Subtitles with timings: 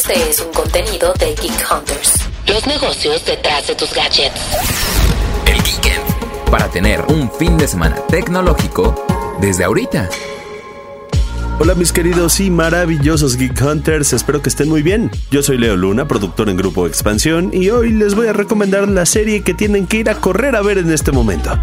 [0.00, 2.14] Este es un contenido de Geek Hunters.
[2.48, 4.40] Los negocios detrás de tus gadgets.
[5.44, 6.50] El Geekend.
[6.50, 8.94] Para tener un fin de semana tecnológico
[9.42, 10.08] desde ahorita.
[11.58, 15.10] Hola mis queridos y maravillosos Geek Hunters, espero que estén muy bien.
[15.30, 19.04] Yo soy Leo Luna, productor en Grupo Expansión, y hoy les voy a recomendar la
[19.04, 21.62] serie que tienen que ir a correr a ver en este momento.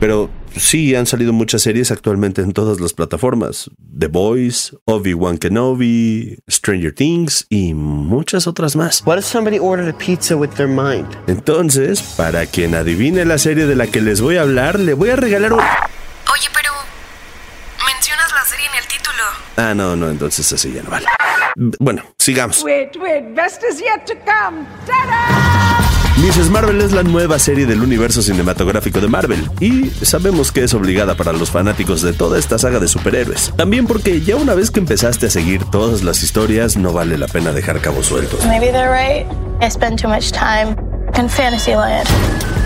[0.00, 3.70] Pero sí, han salido muchas series actualmente en todas las plataformas.
[3.98, 9.02] The Boys, Obi-Wan Kenobi, Stranger Things y muchas otras más.
[9.06, 11.06] What if somebody ordered a pizza with their mind?
[11.26, 15.10] Entonces, para quien adivine la serie de la que les voy a hablar, le voy
[15.10, 15.60] a regalar un...
[15.60, 16.72] Oye, pero
[17.86, 19.22] mencionas la serie en el título.
[19.56, 21.06] Ah, no, no, entonces así ya no vale.
[21.78, 22.62] Bueno, sigamos.
[22.62, 24.66] Wait, wait, best is yet to come.
[24.86, 25.85] Ta-da!
[26.16, 26.48] Mrs.
[26.48, 31.14] Marvel es la nueva serie del universo cinematográfico de Marvel y sabemos que es obligada
[31.14, 33.52] para los fanáticos de toda esta saga de superhéroes.
[33.54, 37.28] También porque ya una vez que empezaste a seguir todas las historias no vale la
[37.28, 38.46] pena dejar cabos sueltos.
[38.46, 39.26] Maybe they're right.
[39.60, 40.74] I spend too much time
[41.18, 42.08] in Fantasyland.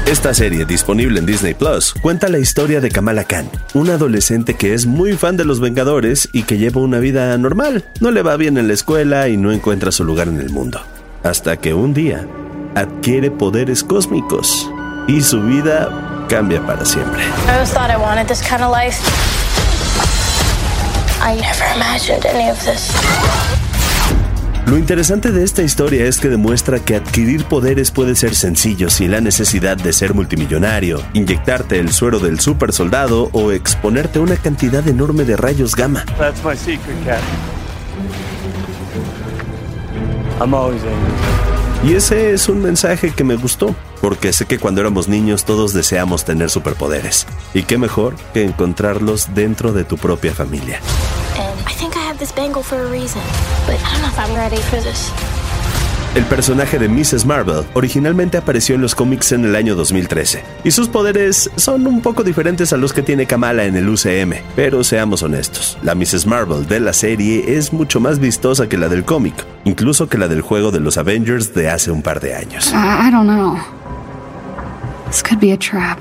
[0.06, 4.75] Esta serie, disponible en Disney Plus, cuenta la historia de Kamala Khan, una adolescente que
[4.75, 7.84] es muy fan de los Vengadores y que lleva una vida normal.
[8.00, 10.80] No le va bien en la escuela y no encuentra su lugar en el mundo.
[11.22, 12.27] Hasta que un día
[12.74, 14.70] adquiere poderes cósmicos
[15.08, 17.22] y su vida cambia para siempre.
[17.22, 18.98] I always thought I wanted this kind of life.
[21.22, 22.91] I never imagined any of this.
[24.66, 29.10] Lo interesante de esta historia es que demuestra que adquirir poderes puede ser sencillo sin
[29.10, 34.36] la necesidad de ser multimillonario, inyectarte el suero del super soldado o exponerte a una
[34.36, 36.04] cantidad enorme de rayos gamma.
[36.18, 37.20] That's my secret, Cap.
[40.41, 41.59] I'm always angry.
[41.83, 45.73] Y ese es un mensaje que me gustó, porque sé que cuando éramos niños todos
[45.73, 47.27] deseamos tener superpoderes.
[47.55, 50.78] Y qué mejor que encontrarlos dentro de tu propia familia.
[51.39, 53.22] And I think I have this bangle for a reason.
[53.67, 55.11] But I don't know if I'm ready for this.
[56.12, 57.25] El personaje de Mrs.
[57.25, 62.00] Marvel originalmente apareció en los cómics en el año 2013, y sus poderes son un
[62.00, 66.26] poco diferentes a los que tiene Kamala en el UCM, pero seamos honestos, la Mrs.
[66.26, 70.26] Marvel de la serie es mucho más vistosa que la del cómic, incluso que la
[70.26, 72.72] del juego de los Avengers de hace un par de años.
[72.72, 73.56] I, don't know.
[75.06, 76.00] This could be a trap.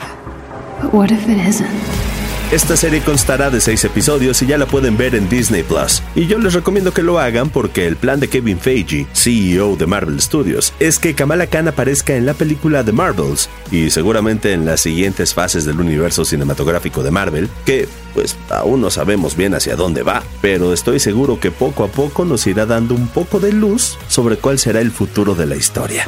[0.81, 2.09] But what if it isn't?
[2.52, 6.02] Esta serie constará de seis episodios y ya la pueden ver en Disney Plus.
[6.16, 9.86] Y yo les recomiendo que lo hagan porque el plan de Kevin Feige, CEO de
[9.86, 14.66] Marvel Studios, es que Kamala Khan aparezca en la película The Marvels y seguramente en
[14.66, 19.76] las siguientes fases del universo cinematográfico de Marvel, que pues aún no sabemos bien hacia
[19.76, 23.54] dónde va, pero estoy seguro que poco a poco nos irá dando un poco de
[23.54, 26.04] luz sobre cuál será el futuro de la historia.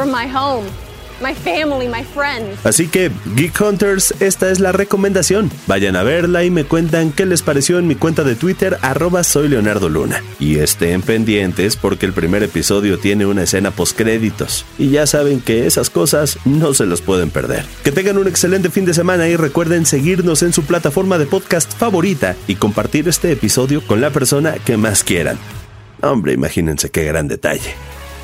[1.22, 2.60] My family, my friends.
[2.66, 5.52] Así que, Geek Hunters, esta es la recomendación.
[5.68, 9.24] Vayan a verla y me cuentan qué les pareció en mi cuenta de Twitter, arroba
[9.24, 10.24] soy Leonardo Luna.
[10.40, 14.66] Y estén pendientes porque el primer episodio tiene una escena postcréditos.
[14.78, 17.66] Y ya saben que esas cosas no se las pueden perder.
[17.84, 21.74] Que tengan un excelente fin de semana y recuerden seguirnos en su plataforma de podcast
[21.78, 25.38] favorita y compartir este episodio con la persona que más quieran.
[26.02, 27.76] Hombre, imagínense qué gran detalle.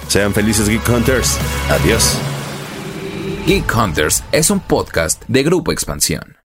[0.08, 1.38] Sean felices Geek Hunters.
[1.70, 2.18] Adiós.
[3.48, 6.37] Geek Hunters es un podcast de Grupo Expansión.